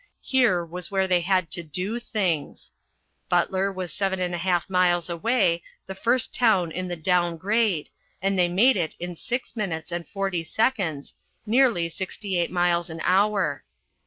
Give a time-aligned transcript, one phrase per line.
[0.23, 2.73] Here was where they had to do things.
[3.29, 8.77] Butler was 7½ miles away, the first town in the down grade, and they made
[8.77, 11.13] it in 6 minutes and 40 seconds,
[11.45, 13.63] nearly 68 miles an hour.